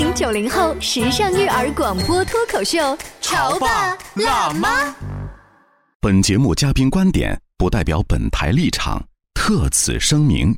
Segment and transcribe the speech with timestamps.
[0.00, 4.94] 八零九零后时尚育儿广播脱口秀，潮爸辣妈。
[6.00, 10.56] 本节目嘉宾观点不代表本台立场，特此声明。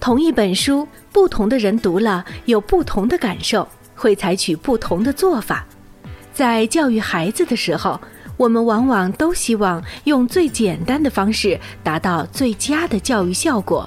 [0.00, 5.66] 同一本书，不同的人读了有不同的感受，会采取不同的做法。
[6.32, 8.00] 在教育孩子的时候，
[8.38, 13.86] 我们往往都希望用最简单的方式达到最佳的教育效果。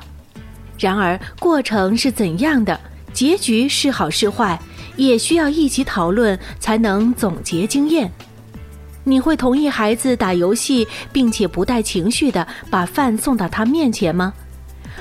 [0.77, 2.79] 然而，过程是怎样的，
[3.13, 4.61] 结局是好是坏，
[4.95, 8.11] 也需要一起讨论才能总结经验。
[9.03, 14.33] 你会同意孩子打游戏，并且不带情绪的把饭送到他面前吗？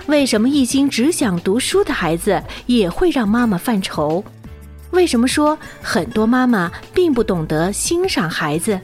[0.06, 4.22] 为什么一心只想读书的孩子也会让妈妈犯愁？
[4.90, 8.78] 为什么说很多妈妈并不懂得欣赏孩子？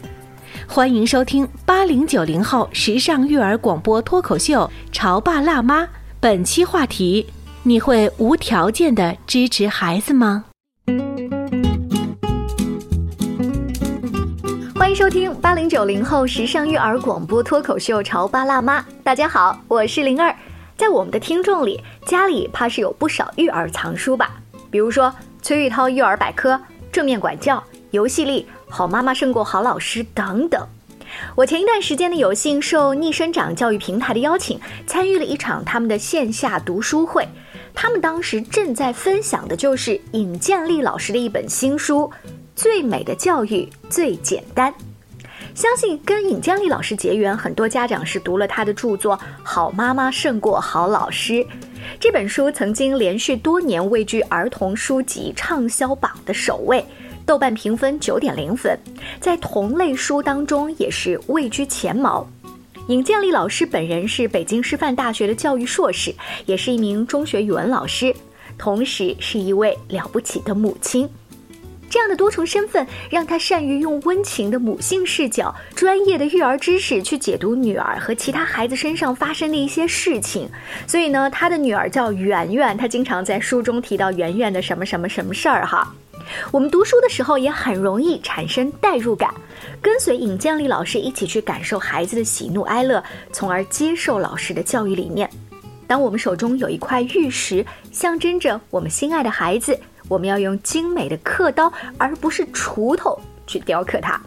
[0.66, 5.82] 欢迎收听八零九零后时尚育儿广播脱口秀《潮爸辣妈》。
[6.18, 7.26] 本期话题：
[7.62, 10.46] 你会无条件的支持孩子吗？
[14.74, 18.80] 欢迎收听八零九零后时尚育儿广播脱口秀《潮爸辣妈》。
[19.04, 20.34] 大家好，我是灵儿。
[20.76, 24.40] 在我们的听众里，家里怕是有不少育儿藏书吧？
[24.70, 30.66] 比如说崔玉涛育儿百科、正面管教、游戏力、好妈妈胜过好老师等等。
[31.34, 37.28] 我前一段时间呢，有幸受逆生长教育平台的邀请，参与了一场他们的线下读书会。
[37.74, 42.10] 他们当时正在分享的就是尹建莉老师的一本新书
[42.54, 44.72] 《最美的教育最简单》。
[45.54, 51.32] 相信跟尹建莉老师结缘，很多家长是读了他的著作《好妈妈胜过好老师》
[51.98, 56.84] 这本书，曾经连续多年位居儿童书籍畅销榜的首位。
[57.26, 58.76] 豆瓣评分九点零分，
[59.20, 62.26] 在同类书当中也是位居前茅。
[62.90, 66.12] 尹建莉老师本人是北京师范大学的教育硕士，
[66.44, 68.12] 也是一名中学语文老师，
[68.58, 71.08] 同时是一位了不起的母亲。
[71.88, 80.50] 这样的多重身份，让她善于用温情的母性视角、专业的育儿知识去解读女儿和其他孩子身上发生的一些事情。
[80.84, 85.94] 所以呢，她的女儿叫圆圆，她经常在书中提到圆圆的什么什么什么事儿哈。
[86.50, 89.32] 我们读书的时候也很容易产生代入感，
[89.80, 95.28] 跟随尹建莉老师一起去感受孩子的喜怒哀乐，从而接受老师的教育理念。
[95.86, 99.78] 当我们手中有一块玉石，象征着我们心爱的孩子，
[100.08, 104.20] 我们要用精美的刻刀，而不是锄头去雕刻它。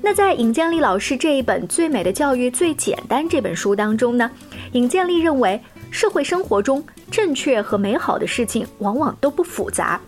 [0.00, 4.30] 那在尹建莉老师这一本《最美的教育最简单》这本书当中呢，
[4.72, 10.00] 尹建莉认为，社会生活中正确和美好的事情往往都不复杂。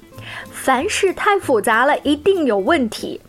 [0.50, 3.20] 凡事太复杂了，一定有问题。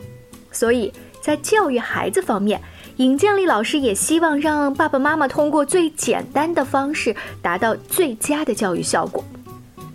[0.51, 0.91] 所以
[1.25, 2.61] 在教育孩子方面，
[2.97, 9.23] 尹建莉老师也希望让爸爸妈妈通过最简单的方式达到最佳的教育效果。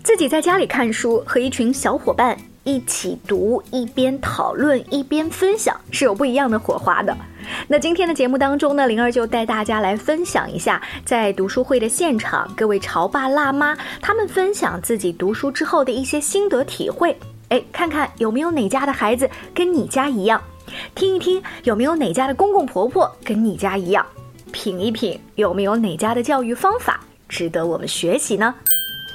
[0.03, 7.15] 自己在家里看书，和一群小伙伴一起读，一边讨论一边分享，是有不一样的火花的。
[7.69, 17.17] 那今天的节目当中呢，灵儿就带大家来分享一下，在读书会的现场，各位潮爸辣妈他们分享自己读书之后的一些心得体会。
[17.47, 20.41] 哎，看看有没有哪家的孩子跟你家一样，
[20.95, 24.05] 听一听有没有哪家的公公婆婆跟你家一样，
[24.51, 28.53] 品一品有没有哪家的教育方法值得我们学习呢？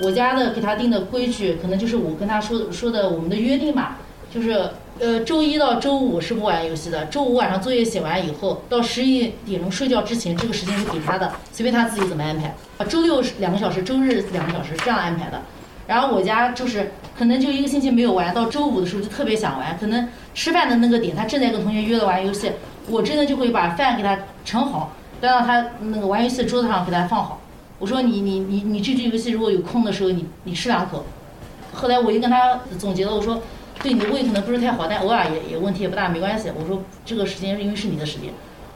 [0.02, 3.98] 我家的给他定的规矩，可能就是我跟他说说的我们的约定吧，
[4.32, 4.68] 就是。
[4.98, 7.04] 呃，周一到周五是不玩游戏的。
[7.08, 12.46] 周五晚上作业写完以后，到十一点钟睡觉之前，这个时间是给他的，随便他自己怎么安排。
[12.78, 15.38] 啊，周六两个小时，周日两个小时，这样安排的。
[15.86, 19.76] 然后我家就是可能就一个星期没有玩，到周五的时候就特别想玩。
[19.78, 22.52] 可能吃饭的那个点，他正在跟同学约了玩游戏，
[22.88, 27.40] 我真的就会把饭给他盛好，端到他那个玩游戏的桌子上给他放好。
[27.78, 31.04] 我说你你你你这局游戏如果有空的时候，你你吃两口。
[31.72, 33.42] 后来我就跟他总结了，我说。
[33.82, 36.50] 对你的胃可能不是太好，但偶尔也也问题也不大，没关系。
[36.58, 38.32] 我说这个时间是因为是你的时间，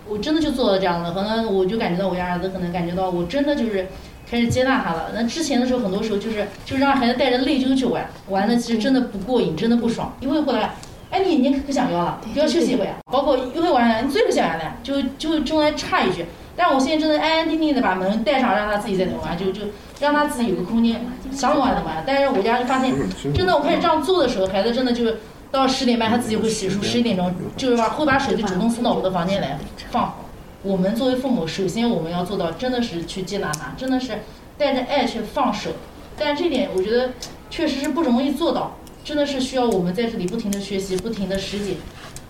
[0.07, 3.89] 我真的就做了这样的，可能我就感觉到我家儿子可能感觉到我真的就是
[4.31, 5.11] 开始接纳他了。
[5.15, 10.15] 那之前的时候，很多时候就是就让孩子带着内疚去玩，玩的其实真的不过瘾，真的不爽。
[10.21, 10.75] 一会回来，
[11.11, 12.97] 哎你你可想要了，不要休息一会啊。
[13.11, 16.25] 包括一会玩完，你最不想玩了，就就中间插一句，
[16.55, 19.63] 但是我现在真的安安静静的把门带上，让他自己在那玩，就就
[19.99, 22.05] 让他自己有个空间，想玩就玩。
[22.07, 22.95] 但是我家就发现，
[23.35, 25.05] 真的我开始这样做的时候，孩子真的就
[25.51, 29.59] 到十点半他自己会洗漱，十一点钟就是把会把手机主动送到我的房间来
[29.91, 30.25] 放好。
[30.63, 34.19] 我们作为父母，首先我们要做到真的是去接纳他，真的是
[34.59, 35.71] 带着爱去放手。
[36.19, 37.13] 但这点我觉得
[37.49, 41.77] 确实是不容易做到，真的是需要我们在这里不停的学习，不停的实践，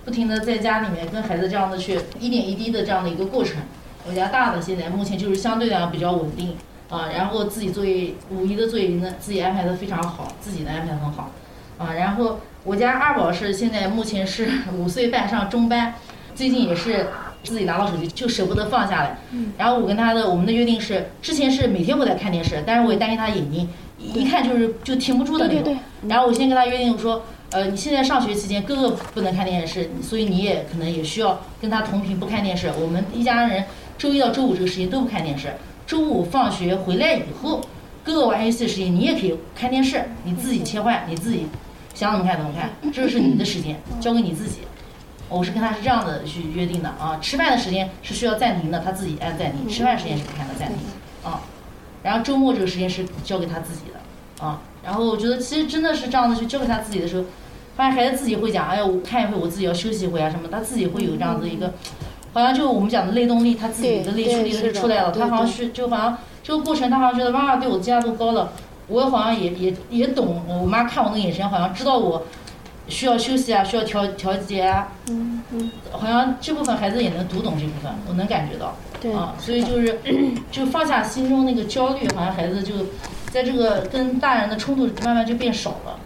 [0.04, 3.56] 不停的在家里面跟孩子这样的去一点一滴的这样的一个过程。
[4.06, 6.56] 我家大的现在目前就是相对来讲比较稳定
[6.88, 11.32] 啊，然后自己作业五一的作业呢自己安排的非常好，自己的安排很好
[11.78, 11.94] 啊。
[11.94, 14.48] 然后我家二宝是现在目前是
[14.78, 15.94] 五岁半上中班，
[16.32, 17.08] 最近也是。
[17.44, 19.18] 自己拿到手机就舍不得放下来，
[19.56, 25.76] 然后我跟他的我们的约定是，之前是每天回来看电视，但是我也担心他眼睛，一看就是就停不住的那种。
[26.08, 32.70] 然后我先跟他约定说，呃，你现在上学期间哥哥不能看电视，所以你也可能也需要跟他同频不看电视。
[32.80, 33.64] 我们一家人
[33.98, 35.48] 周一到周五这个时间都不看电视，
[35.86, 37.60] 周五放学回来以后，
[38.04, 41.46] 哥哥玩游戏的时间你也可以看电视，你自己切换，你自己
[41.94, 44.58] 想怎么看怎么看，这是你的时间，交给你自己。
[45.30, 50.78] 我是跟他是这样的去约定的啊，吃饭的时间是需要暂停的，他自己按暂停；吃饭时间是不看的暂停
[51.24, 51.40] 啊。
[52.02, 54.60] 然后周末这个时间是交给他自己的啊。
[54.82, 57.24] 然后我觉得其实真的是这样子去交给他自己的时候，
[57.76, 61.74] 发现孩子自己会讲，哎呀，我看一会我自己要休息一会啊什么，他自己会有这样子一个，
[62.32, 68.52] 好像就我们讲的内动力，他自己的内驱力是出来了，他好像是就好像这个过程，他好像觉得妈妈对我接纳度高了，
[68.88, 72.26] 我好像也也也懂，我妈看我那个眼神，好像知道我。
[72.90, 79.98] 需要休息啊，需要调调节啊，嗯嗯，好像这部分孩子也能读懂这部分，我能感觉到，对啊，所以就是
[80.50, 82.74] 就放下心中那个焦虑，好像孩子就
[83.30, 85.98] 在这个跟大人的冲突慢慢就变少了，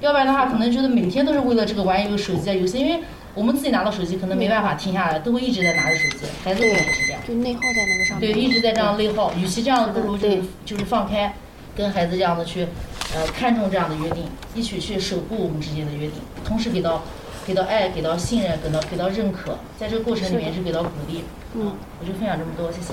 [0.00, 3.02] 要不然的话，可能觉得每天都是为了这个玩一个手机在游戏，因为
[3.34, 11.34] 我们自己拿到手机可能没办法停下来，都会一直在拿着手机，孩子也是这样，就内耗在那个上面，对，一直在这样内耗，与其这样，不如就是就是放开，
[11.76, 12.66] 跟孩子这样的去。
[13.14, 16.14] 呃，看重这样的约定，一起去守护我们之间的约定，
[16.44, 17.04] 同时给到，
[17.46, 21.24] 给到爱，给到信任，给到给到认可，在这个过程里面是给到鼓励。
[21.54, 22.92] 嗯，我就分享这么多，谢谢。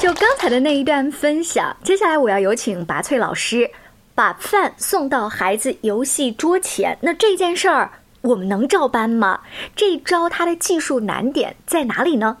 [0.00, 3.70] 就刚才的那一段分享，接下来我要有请拔萃老师，
[4.16, 6.98] 把饭送到孩子游戏桌前。
[7.02, 9.40] 那这件事儿我们能照搬吗？
[9.76, 12.38] 这招它的技术难点在哪里呢？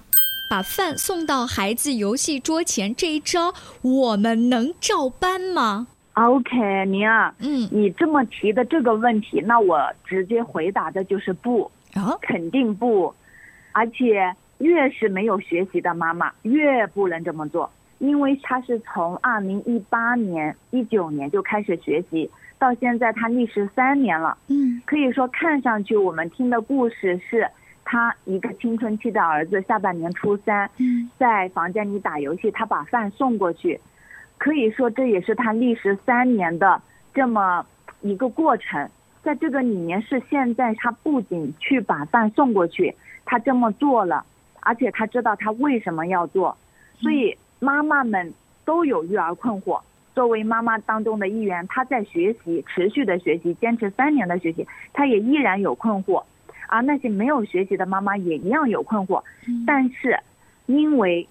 [0.54, 3.52] 把饭送到孩子游戏桌前这一招，
[3.82, 11.68] 我们能照搬吗？OK，宁儿，嗯，你这么提的这个问题，那我直接回答的就是不，
[12.22, 13.12] 肯定不。
[13.72, 17.68] 而且越是没有学习的妈妈，越不能这么做，
[17.98, 22.30] 因为他是从二零一八年、一九年就开始学习，
[22.60, 24.38] 到现在他历时三年了。
[24.46, 27.50] 嗯，可以说看上去我们听的故事是。
[27.84, 30.70] 他一个青春期的儿子，下半年初三，
[31.18, 33.78] 在房间里打游戏，他把饭送过去，
[34.38, 36.80] 可以说这也是他历时三年的
[37.12, 37.64] 这么
[38.00, 38.88] 一个过程。
[39.22, 42.94] 在这个里面，是现在他不仅去把饭送过去，
[43.24, 44.24] 他这么做了，
[44.60, 46.56] 而且他知道他为什么要做。
[46.98, 48.34] 所以妈妈们
[48.64, 49.80] 都有育儿困惑，
[50.14, 56.22] 作为妈妈当中的一员，他在学习，持续的学习，坚持三年的学习，他也依然有困惑。
[56.68, 59.22] 而那些没有学习的妈妈也一样有困惑，
[59.66, 60.18] 但是，
[60.66, 61.26] 因为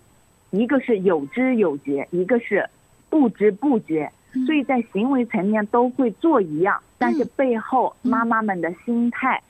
[0.51, 2.67] 一个是有知有觉，一个是
[3.09, 4.11] 不知不觉，
[4.45, 9.41] 所以在行为层面都会做一样，但是背后妈妈们的心态，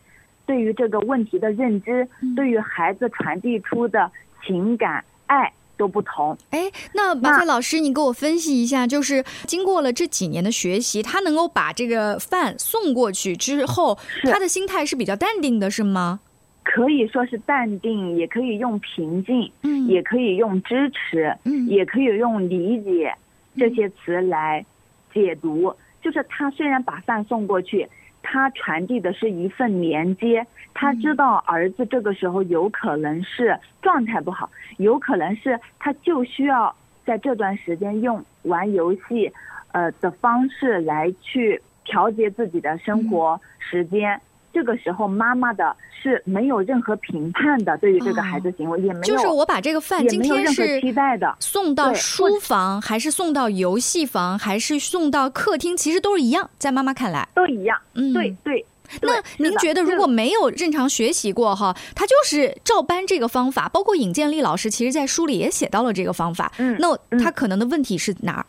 [0.46, 4.12] 对于这个问题的认知，对于孩子传递出的
[4.46, 5.52] 情感爱。
[5.84, 6.38] 都不同。
[6.52, 13.98] 哎，那马赛老师，你给我分析一下，就是经过了这几年的学习，他能够把这个饭送过去之后，
[14.32, 16.22] 他的心态是比较淡定的，是吗？
[16.64, 23.14] 可以说是淡定，也可以用平静，嗯，也可以用支持，嗯，也可以用理解
[23.58, 24.66] 这些词来
[25.14, 25.76] 解读。
[26.02, 27.90] 就是他虽然把饭送过去。
[28.24, 36.76] 他传递的是一份连接，他知道儿子这个时候有可能是状态不好，有可能是他就需要
[37.06, 39.32] 在这段时间用玩游戏，
[39.74, 44.20] 呃的方式来去调节自己的生活时间。
[44.54, 57.78] 这个时候，妈妈的是没有任何评判的，对于这个孩子行为也没有，就是我把这个饭今天是期待的送到书房，还是送到游戏房，还是送到客厅，其实都是一样，在妈妈看来都一样。
[57.96, 58.66] 嗯，对对。
[59.02, 66.52] 那您觉得，如果没有正常学习过哈，他就是照搬这个方法，包括尹建莉老师，其实在书里也写到了这个方法。
[66.60, 68.46] 嗯，那他可能的问题是哪儿？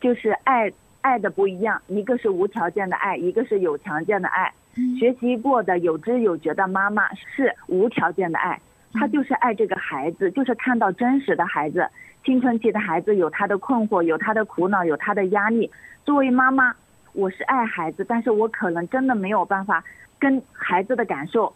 [0.00, 4.52] 就是爱爱的不一样，一个是无条件的爱，一个是有条件的爱。
[4.98, 8.60] 学习过的有知有觉的妈妈是无条件的爱，
[8.92, 11.88] 她就是爱这个孩子，就是看到真实的孩子，
[12.24, 15.70] 青春期的孩子有他的困惑，有他的苦恼，有他的压力。
[16.04, 16.74] 作为妈妈，
[17.12, 19.82] 我是爱孩子，但是我可能真的没有办法
[20.18, 21.52] 跟孩子的感受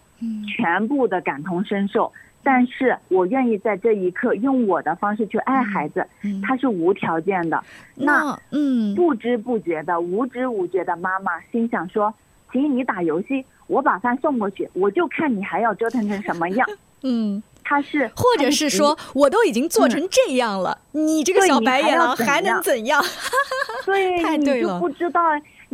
[0.57, 2.13] 全部的感同身受。
[2.45, 6.07] 但是我愿意在这一刻用我的方式去爱孩子，
[6.47, 7.65] 他是无条件的。
[7.95, 12.13] 那嗯，不知不觉的、无知无觉的妈妈心想说
[12.53, 16.69] ：“请你打游戏，我把饭送过去，我就看你还要折腾成什么样。
[17.03, 23.03] ”嗯，他是，或者是说，我都已经做成这样了，你这个小白眼狼还能怎样？
[23.85, 25.21] 对，太对了，不知道。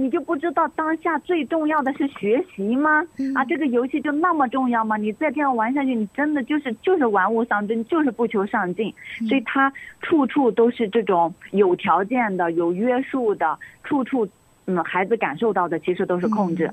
[0.00, 3.02] 你就不知道当下最重要的是学习吗？
[3.34, 4.96] 啊，这个游戏就那么重要吗？
[4.96, 8.92] 你再这样玩下去，你真的就是就是玩物丧志，就是不求上进。
[9.28, 14.26] 所以他处处都是这种有条件的、有约束的，处处
[14.66, 16.72] 嗯，孩子感受到的其实都是控制。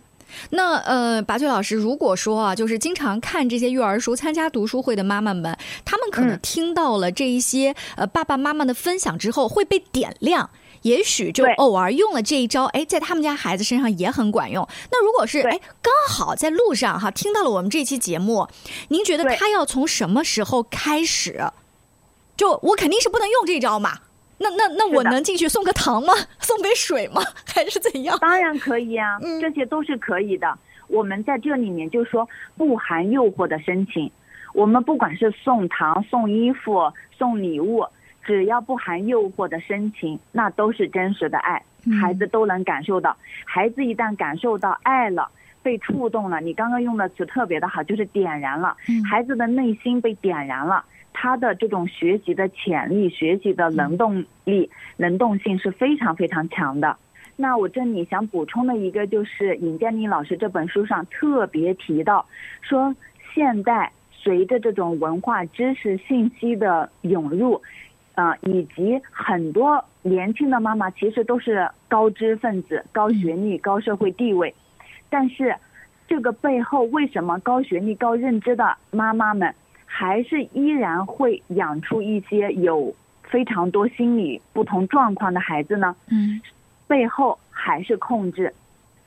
[0.50, 10.50] 那呃，拔萃老师，如果说啊，就是经常看这些育儿书、参加读书会的妈妈们，他们可能听到了这一些呃爸爸妈妈的分享之后，会被点亮。
[10.82, 14.68] 也许就偶尔用了这一招，哎，在他们家孩子身上也很管用。
[14.92, 18.48] 那如果是哎，刚好在路上哈听到了我们这期节目，
[18.90, 21.52] 您觉得他要从什么时候开始？
[22.36, 24.00] 就我肯定是不能用这招嘛。
[24.40, 26.14] 那那那我能进去送个糖吗？
[26.40, 27.24] 送杯水吗？
[27.46, 28.18] 还是怎样？
[28.20, 30.58] 当然可以啊，这些都是可以的。
[30.88, 34.12] 我们在这里面就说不含诱惑的申请，
[34.54, 37.84] 我们不管是送糖、送衣服、送礼物。
[38.28, 41.64] 只要不含诱惑的深情，那都是真实的爱，
[42.02, 43.16] 孩子都能感受到。
[43.46, 45.32] 孩子一旦感受到爱了，
[45.64, 48.76] 被触动了，你刚刚用的词特别的好，就是点燃了。
[49.10, 56.98] 孩子的内心被点燃了，他的这种学习的潜力、学习的能动力、能动性是非常非常强的。
[57.38, 62.26] 那我这里想补充的一个就是尹建莉老师这本书上特别提到，
[62.62, 62.94] 说
[63.34, 67.62] 现代随着这种文化知识信息的涌入。
[68.18, 74.52] 啊，以及很多年轻的妈妈其实都是高知分子、高学历、高社会地位，
[75.08, 75.56] 但是
[76.08, 79.54] 这个背后为什么高学历、高认知的妈妈们
[79.86, 85.96] 还是依然会养出一些有非常多心理不同状况的孩子呢？
[86.10, 86.42] 嗯，
[86.88, 88.52] 背后还是控制。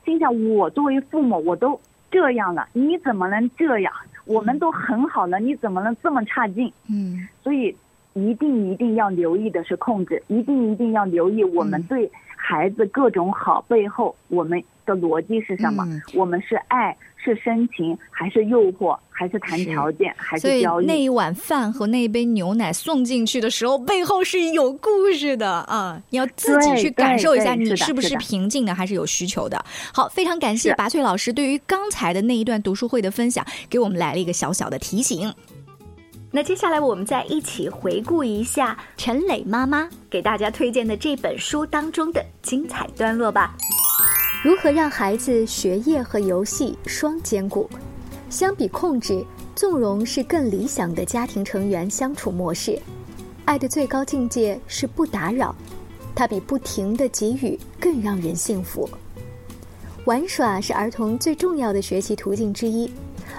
[0.05, 1.77] 心想，我作为父母，我都
[2.09, 3.91] 这样了，你怎么能这样？
[4.23, 6.71] 我们都很好了，你怎么能这么差劲？
[6.89, 7.75] 嗯，所以。
[8.13, 15.85] 一定一定要留意的是控制，一定一定要留意我们对孩子各种好背后，我们的逻辑是什么？
[16.13, 20.85] 我们是爱，是深情，还是诱惑，还是谈条件，还是交易？
[20.85, 26.01] 那一碗饭和那一杯牛奶送进去的时候，背后是有故事的啊！
[26.09, 29.63] 你要自己去感受一下，你是不是平静的，还是有需求的？
[29.93, 35.31] 好，非常感谢拔萃老师对于刚才的那一段读书会的分享，给我们来了一个小小的提醒。
[36.33, 43.53] 那接下来我们再一起回顾一下陈磊妈妈给大家推荐的这本书当中的精彩段落吧。
[44.41, 47.69] 如何让孩子学业和游戏双兼顾？
[48.29, 49.21] 相比控制，
[49.53, 52.79] 纵容是更理想的家庭成员相处模式。
[53.43, 55.53] 爱的最高境界是不打扰，
[56.15, 58.89] 它比不停的给予更让人幸福。
[60.05, 62.89] 玩耍是儿童最重要的学习途径之一。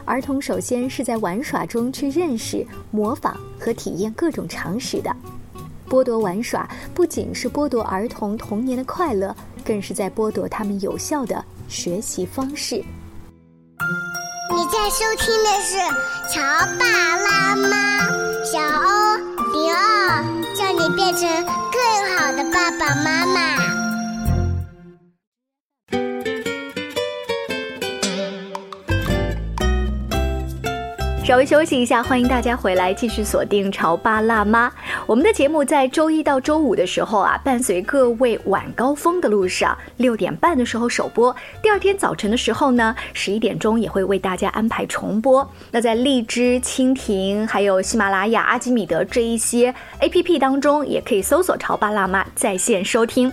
[0.04, 5.14] 儿童首先是在玩耍中去认识、模仿和体验各种常识的。
[5.88, 9.34] 剥夺玩耍不仅是剥夺儿童童年的快乐，
[9.64, 12.76] 更是在剥夺他们有效的学习方式。
[14.54, 15.76] 你在收听的是
[16.32, 16.40] 《乔
[16.78, 16.86] 爸
[17.16, 18.08] 拉妈》，
[18.44, 19.16] 小欧
[19.52, 20.24] 零二，
[20.56, 21.28] 叫你变成
[21.70, 23.81] 更好的爸爸妈妈。
[31.32, 34.68] 稍微休息一下，欢迎大家回来继续锁定《潮爸辣妈》。
[35.06, 41.34] 我们的节目在周一到周五的时候啊，伴随各位晚高峰的路上，六点半的时候首播。
[41.62, 45.50] 第二天早晨的时候呢，十一点钟也会为大家安排重播。
[45.70, 53.32] 那在荔枝、蜻蜓、还有喜马拉雅、阿基米德这一些 A P P 当中，也可以搜索《潮爸辣妈》在线收听。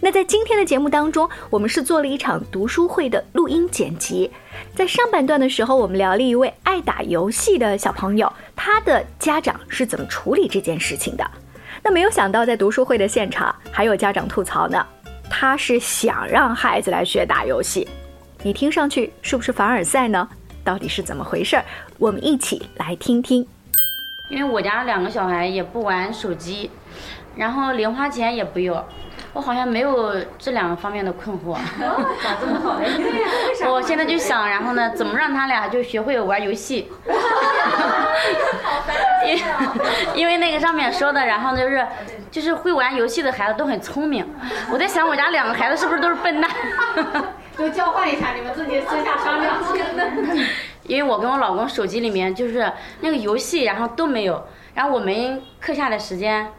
[0.00, 4.30] 那在今天的节目当中，我们是做了一场读书会的录音剪辑。
[4.74, 11.28] 在上半段的时候，我们聊了一位爱打游戏的小朋友，他的家长是怎么处理这件事情的。
[11.82, 14.86] 那没有想到，在读书会的现场，还有家长吐槽呢，
[15.28, 17.88] 他是想让孩子来学打游戏。
[18.44, 20.28] 你听上去是不是凡尔赛呢？
[20.62, 21.64] 到底是怎么回事儿？
[21.98, 23.44] 我们一起来听听。
[24.30, 26.70] 因为我家两个小孩也不玩手机，
[27.34, 28.84] 然后零花钱也不用。
[29.32, 31.54] 我好像没有这两个方面的困惑。
[32.22, 32.78] 咋这么好
[33.72, 36.90] 我现在就想，然后呢，怎么让他俩就学会玩游戏？
[39.26, 39.40] 因
[40.22, 41.86] 因为那个上面说的，然后就是
[42.30, 44.26] 就是会玩游戏的孩子都很聪明。
[44.70, 46.50] 我在想，我家两个孩子是不是都是笨蛋？
[47.58, 49.56] 就交换一下，你们自己私下商量。
[50.84, 54.42] 因为我跟我老公手机里面就是那个游戏，然后都没有。
[54.74, 56.50] 然后我们课下的时间，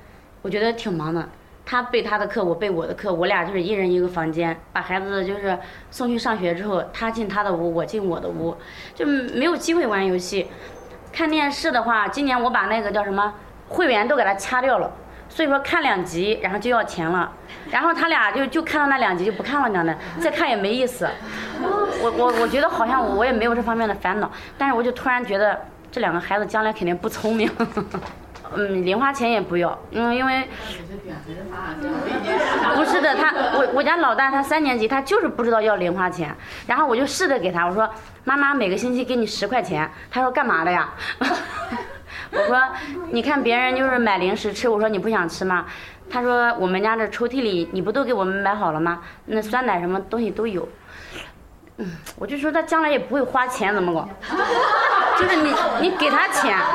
[0.41, 1.27] 我觉得挺忙的。
[1.71, 5.55] 他备他的课，我备我的课，我俩就是一人一个房间，把孩子就是
[5.91, 8.57] 送去上学之后，他进他的屋，我进我的屋，
[8.95, 10.47] 就没有机会玩游戏。
[11.13, 13.31] 看电视的话，今年我把那个叫什么
[13.67, 14.91] 会员都给他掐掉了，
[15.29, 17.31] 所以说看两集然后就要钱了，
[17.69, 21.07] 然后他俩就就看到那两集就不看了，娘的，再看也没意思。
[22.01, 25.55] 我我我觉得好像我也没有这方面的烦恼，但是我就突然觉得
[25.91, 27.47] 这两个孩子将来肯定不聪明。
[28.55, 30.47] 嗯，零花钱也不要，嗯，因为
[32.75, 37.89] 不是的，他我我家老大他三年级，他就是不知道要零花钱，然后我就试着给他，我说
[38.23, 40.89] 妈妈每个星期给你十块钱，他说干嘛的呀？
[42.31, 42.61] 我说
[43.11, 45.65] 你看别人就是买零食吃，我说你不想吃吗？
[46.09, 49.01] 他说我们家这抽屉里你不都给我们买好了吗？
[49.25, 50.67] 那酸奶什么东西都有，
[51.77, 54.09] 嗯，我就说他将来也不会花钱，怎么搞？
[55.19, 56.57] 就是你你给他钱。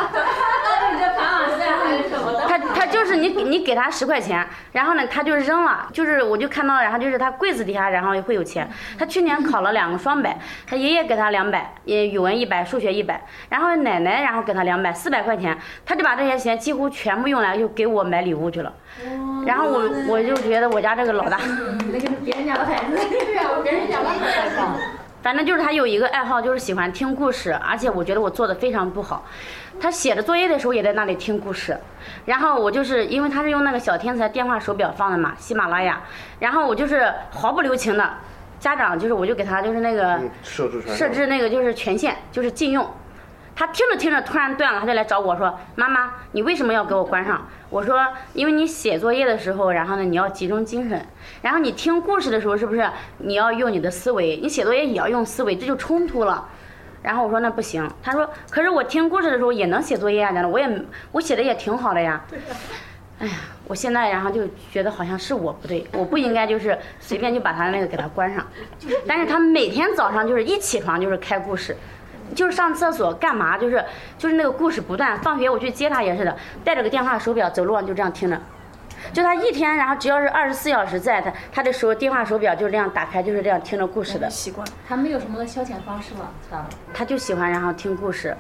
[2.49, 8.69] 他他就是你你给他十块钱，然后呢他就扔了，就是我就看到，然后就是他柜子底下，然后会有钱。
[8.99, 18.73] 他去年考了两个双百，他爷爷给他两百，也语文一百，数学一百，然后奶奶然后给他两百，四百块钱，他就把这些钱几乎全部用来就给我买礼物去了。
[19.47, 21.39] 然后我我就觉得我家这个老大，
[21.93, 25.04] 那个是别人家的孩子，对啊，别人家的孩子。
[25.25, 29.25] 反正就是他有一个爱好，就是喜欢听故事，而且我觉得我做的非常不好。
[29.81, 31.75] 他写着作业的时候也在那里听故事，
[32.27, 36.03] 然后我就是因为他是用那个小天才电话手表放的嘛，喜马拉雅，
[36.41, 38.07] 然后我就是毫不留情的，
[38.61, 42.87] 家长就是我就给他就是那个设置设置那个就是权限就是禁用。
[43.57, 51.07] 他听着听着突然断了，他就来找我说：“妈妈，你为什么要给我关上？”我说：“因为你写作业的时候，然后呢你要集中精神，
[51.41, 54.37] 然后你听故事的时候是不是你要用你的思维？
[54.39, 56.49] 你写作业也要用思维，这就冲突了。”
[57.01, 60.69] 然后我说：“那不行。”他说：“可是我听故事的时候也能写作业啊，的，我也
[61.13, 62.25] 我写的也挺好的呀。”
[63.21, 63.33] 哎呀，
[63.69, 68.45] 我现在然后就觉得好像是我不对，我不应该就是随便就把他那个给他关上。
[69.07, 71.77] 但是他每天早上就是一起床就是开故事。
[72.35, 73.57] 就是上厕所干嘛？
[73.57, 73.83] 就是
[74.19, 75.19] 就是那个故事不断。
[75.21, 78.39] 放学我去接他也是的，带着个电话手表走路上就这样听着。
[79.13, 84.29] 就他一天，然后只要是二十四小时在，他他的手电话手表就是这样打开，就是这样听着故事的。
[84.29, 84.67] 习惯。
[84.89, 86.31] 他没有什么消遣方式吗，
[86.93, 87.05] 他。
[87.05, 88.35] 就喜欢然后听故事，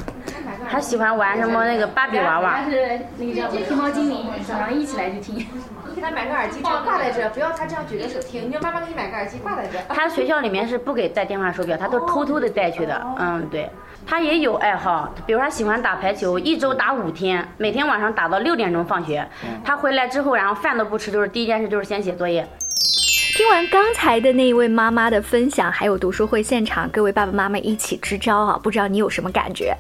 [0.71, 2.63] 他喜欢玩什么那个芭比娃娃。
[2.63, 5.37] 他是那个叫天猫精灵，早上一起来就听。
[5.37, 8.49] 你给他买个耳机，这样挂在这，不要他这样举着手听。
[8.49, 9.79] 你叫妈妈给你买个耳机挂在这。
[9.95, 13.01] 他学校里面是不给带电话手表，他都偷偷的带去的。
[13.19, 13.71] 嗯，对。
[14.07, 19.27] 他也有爱好，比如他喜欢打排球，一周打五天，每天晚上打到六点钟放学。
[19.65, 22.47] 他回来之后，然后饭都不吃，就是第一件事就是先写作业。
[23.37, 29.77] 听完刚才的那一位妈妈的分享，还有读书会现场各位爸爸妈妈一起支招啊，不知道你有什么感觉？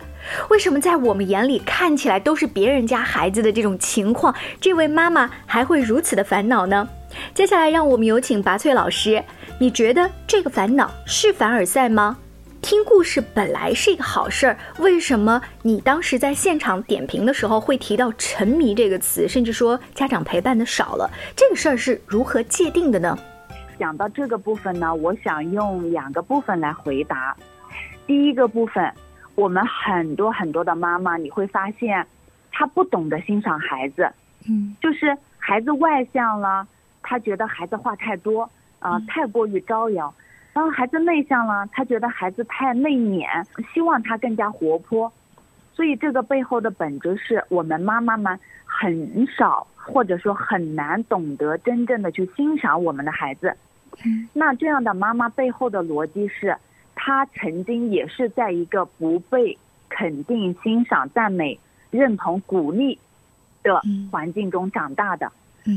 [0.48, 6.88] 为什么在我们眼里看起来都是别人家孩子的这种情况，这位妈妈还会如此的烦恼呢？
[7.32, 9.22] 接下来让我们有请拔萃老师，
[9.60, 12.16] 你觉得这个烦恼是凡尔赛吗？
[12.64, 21.10] 听故事本来是一个好事儿，为什么你当时在现场点评的时候会提到“沉迷”这个词，甚至说家长陪伴的少了？
[21.36, 23.18] 这个事儿是如何界定的呢？
[23.78, 27.36] 讲到这个部分呢，我想用两个部分来回答。
[28.06, 28.90] 第一个部分，
[29.34, 32.06] 我们很多很多的妈妈，你会发现，
[32.50, 34.10] 她不懂得欣赏孩子，
[34.48, 36.66] 嗯，就是孩子外向了，
[37.02, 38.48] 她觉得孩子话太多，
[38.78, 40.14] 啊，太过于招摇。
[40.54, 43.26] 然后孩子内向了，他觉得孩子太内敛，
[43.72, 45.12] 希望他更加活泼，
[45.72, 53.56] 所以这个背后的本质是我们妈妈们很少或者说很难懂得真正的去欣赏我们的孩子。
[54.32, 56.56] 那这样的妈妈背后的逻辑是，
[56.94, 61.58] 她曾经也是在一个不被肯定、欣赏、赞美、
[61.90, 62.98] 认同、鼓励
[63.62, 65.30] 的环境中长大的，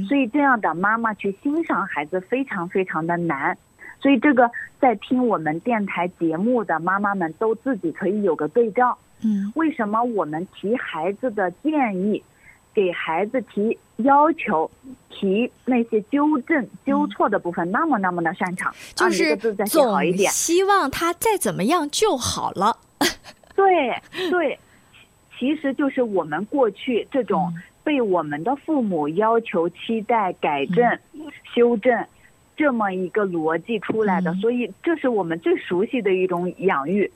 [0.07, 3.57] 所以这样的妈妈去欣赏孩子非常非常的难。
[3.99, 8.97] 所以这个在听我们电台节目的妈妈们都自己可以有个对照。
[9.23, 12.21] 嗯，为什么我们提孩子的建议，
[12.73, 14.69] 给孩子提要求，
[15.09, 18.71] 提那些纠正纠错的部分那么那么的擅长？
[18.93, 22.77] 就是总希望他再怎么样就好了。
[23.55, 23.65] 对
[24.29, 24.59] 对，
[25.39, 27.51] 其实就是我们过去这种
[27.83, 30.99] 被我们的父母要求、期待、改正、
[31.55, 32.05] 修正。
[32.57, 37.09] 这么一个逻辑出来的，所以这是我们最熟悉的一种养育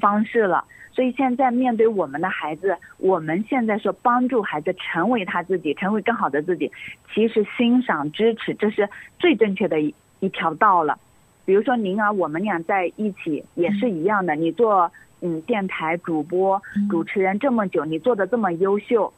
[0.00, 0.64] 方式了。
[0.92, 6.72] 所以现在面对我们的孩子，我们现在说帮助孩子成为他自己，成为更好的自己，
[7.14, 10.98] 其实欣赏、支持，这是最正确的一一条道了。
[11.44, 14.34] 比如说您啊，我们俩在一起也是一样的。
[14.34, 19.12] 你做嗯电台主播、主持人这么久，你做的这么优秀，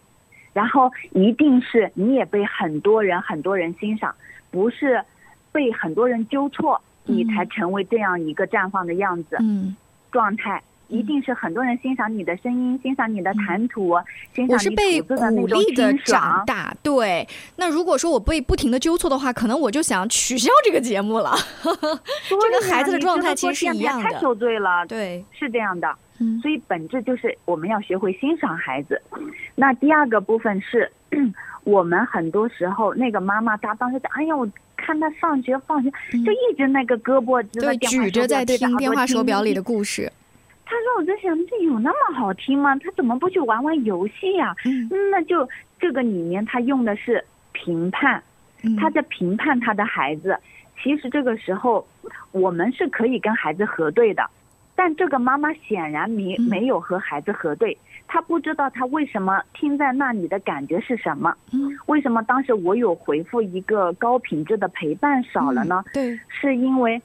[0.52, 4.14] 然后一定是你也被很多人很多人欣赏，
[4.50, 5.02] 不是
[5.52, 9.38] 被很多人纠错，你才成为这样一个绽放的样子、
[10.10, 10.62] 状态。
[10.88, 13.94] 一定是很多人欣赏你的声音，欣赏你的谈吐，
[14.34, 16.74] 欣赏你吐字的那种的长大。
[16.82, 21.32] 对，那如果说我被不停的纠错的话，可能我就想取消这个节目了。
[22.28, 24.10] 这跟孩子的状态其实是一样的。
[24.10, 25.94] 太受罪了，对，是这样的。
[26.42, 29.00] 所以本质就是我们要学会欣赏孩子。
[29.54, 30.90] 那第二个部分是，
[31.70, 35.90] 我们很多时候那个妈妈她当时讲，哎呀，我看他上学放学
[36.24, 40.10] 就一直那个胳膊对举着在听电话手表里的故事。
[40.64, 42.76] 他说：“我在想，这有那么好听吗？
[42.76, 44.54] 他怎么不去玩玩游戏呀？
[45.10, 45.48] 那就
[45.80, 48.22] 这个里面他用的是评判，
[48.78, 50.38] 他在评判他的孩子。
[50.80, 51.84] 其实这个时候，
[52.30, 54.24] 我们是可以跟孩子核对的，
[54.80, 57.76] 但这个妈妈显然没没有和孩子核对，
[58.08, 61.34] 她不知道她为什么听在那里的感觉是什么。
[61.84, 65.84] 为什么当时我有回复一个高品质的陪伴少了呢？
[65.92, 67.02] 对，是因为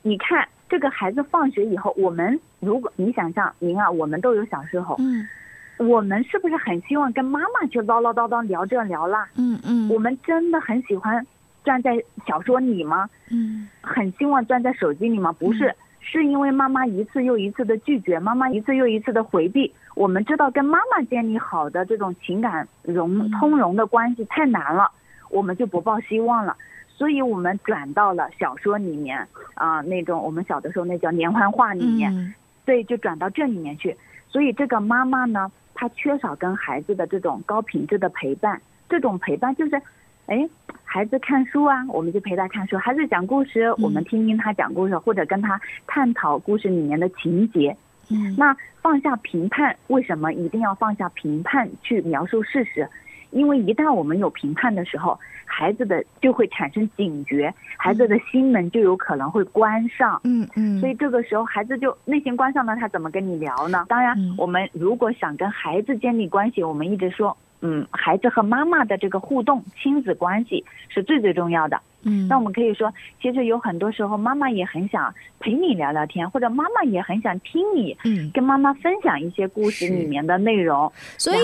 [0.00, 5.28] 你看。”这个孩子放学以后，我们如果你想象您啊，我们都有小时候，嗯，
[5.76, 9.24] 我们是不是很希望跟妈妈去唠唠叨叨聊这聊那？
[9.36, 11.24] 嗯嗯，我们真的很喜欢
[11.62, 13.08] 钻在小说里吗？
[13.30, 15.30] 嗯，很希望钻在手机里吗？
[15.32, 15.72] 不是，
[16.06, 19.72] 是因为妈妈一次又一次的拒绝，妈妈一次又一次的回避。
[19.94, 24.90] 我们知道跟妈妈建立好的这种情感融通融的关系太难了，
[25.30, 26.56] 我们就不抱希望了。
[26.88, 33.96] 所以我们转到了小说里面啊，那种我们小的时候那叫连环画里面，所以就转到这里面去。
[34.28, 38.60] 所以这个妈妈呢，她缺少跟孩子的这种高品质的陪伴。
[38.88, 39.80] 这种陪伴就是，
[40.26, 40.48] 哎，
[40.94, 47.76] 孩子看书啊，我们就陪他看书；孩子讲故事，我们听听他讲故事，或者跟他探讨故事里面的情节。
[48.12, 52.88] 嗯，那放下评判，为什么一定要放下评判去描述事实？
[53.32, 60.20] 因为一旦我们有评判的时候，孩子的就会产生警觉，孩子的心门就有可能会关上。
[60.22, 60.78] 嗯嗯。
[60.78, 63.84] 所以这个时候孩子就内心关上了，他怎么跟你聊呢？
[63.88, 71.80] 当然，我们如果想跟孩子建立关系，我们一直说，嗯，孩子和妈妈的这个互动，亲子关系是最最重要的。
[72.02, 72.28] 嗯。
[72.28, 80.92] 那我们可以说，其实有很多时候，妈妈也很想陪你聊聊天，或者妈妈也很想听你，嗯，跟妈妈分享一些故事里面的内容。
[81.16, 81.38] 所以。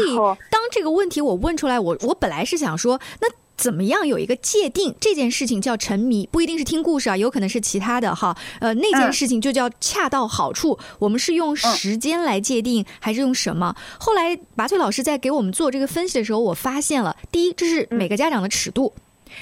[0.50, 3.26] 当这个问题我问出来，我我本来是想说，那
[3.60, 8.34] 怎么样有一个界定这件事情叫沉迷，不一定是听故事啊，有可能是其他的哈。
[8.58, 10.78] 呃，那件事情就叫恰到好处。
[10.98, 13.76] 我们是用时间来界定，还是用什么？
[13.98, 18.94] 后来拔萃老师在给我们做这个分析的时候，我发现了，第一，这是每个家长的尺度，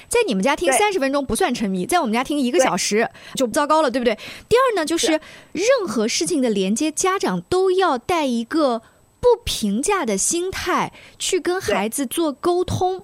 [0.09, 4.15] 在你们家听三十分钟不算沉迷，在我们家听一个小时就糟糕了，对不对？
[4.49, 5.13] 第二呢，就是
[5.53, 8.81] 任何事情的连接，家长都要带一个。
[9.21, 13.03] 不评价的心态去跟孩子做沟通，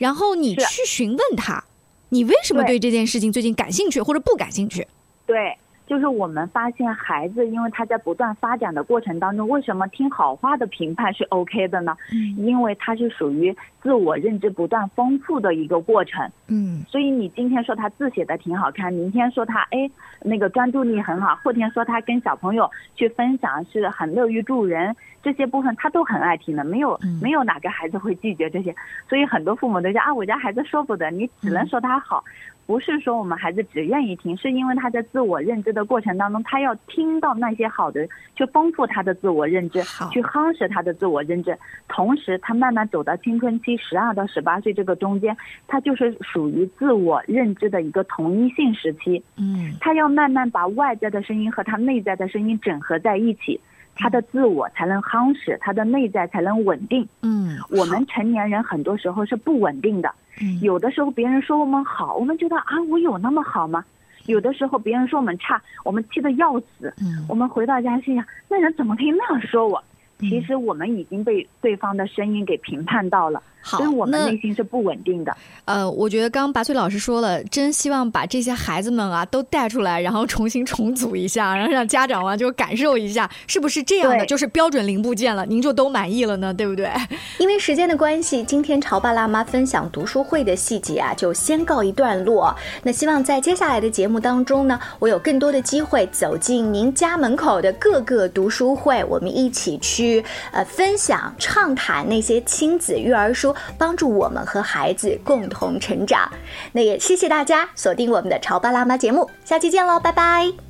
[0.00, 1.62] 然后你去询问他，
[2.08, 4.88] 你为什么对这件事情最近感兴趣或者不感兴趣？
[5.26, 5.58] 对。
[5.90, 11.96] 就是我们发现孩子，因为他在不断发展的过程当中，为什么听好话的评判是 OK 的呢？
[12.12, 16.30] 嗯，因为他是属于自我认知不断丰富的一个过程。
[16.46, 19.90] 嗯，所以你今天说他字写的挺好看，明天说他哎
[20.22, 28.72] 那个专注力很好，后天说他跟小朋友去分享是很乐于助人，这些部分他都很爱听的，没有没有哪个孩子会拒绝这些。
[29.08, 32.22] 所以很多父母都说啊，我家孩子说不得，你只能说他好。
[32.66, 41.58] 不是说我们孩子只愿意听，是因为他在自我认知的过程当中，他要听到那些好的，去丰富他的自我认知，去夯实他的自我认知。
[41.88, 49.20] 同时，他慢慢走到青春期，十二到十八岁这个中间，他就是属于自我认知的一个同一性时期。
[49.36, 53.60] 嗯，他要慢慢把外在的声音和他内在的声音整合在一起，
[54.00, 57.06] 他的自我才能夯实，他的内在才能稳定。
[57.20, 60.10] 嗯，我们成年人很多时候是不稳定的。
[60.40, 63.84] 嗯有的时候别人说我们好，我们觉得啊，我有那么好吗？
[64.26, 66.92] 有的时候别人说我们差，我们气得要死。
[67.02, 69.82] 嗯，我们回到家心想，那人怎么可以那样说我？
[70.20, 73.42] 其实我们已经被对方的声音给评判到了。
[73.62, 75.36] 所以我们内心是不稳定的。
[75.66, 86.54] 呃，我觉得刚刚拔萃老师说了，真希望把这些孩子们啊都带出来，然后重新重组一下，然后让家长啊就感受一下，是不是这样的，就是标准零部件了，您就都满意了呢？
[86.54, 86.90] 对不对？
[87.38, 92.56] 因为时间的关系，今天潮爸辣妈分享读书会的细节啊，就先告一段落。
[92.82, 99.76] 那希望在接下来的节目当中呢，我有更多的机会走进您家门口的各个读书会，我们一起
[100.10, 103.54] 去呃分享、畅谈那些亲子育儿书。
[103.78, 106.30] 帮助我们和孩子共同成长，
[106.72, 110.69] 那也谢谢大家锁定我们的潮爸辣妈节目，下期见喽，拜拜。